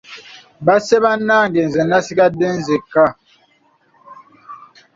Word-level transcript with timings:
Basse 0.65 0.95
bannange 1.03 1.59
nze 1.67 1.81
nsigadde 1.91 2.47
nzekka. 2.57 3.05